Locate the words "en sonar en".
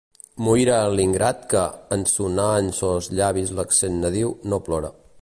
1.97-2.73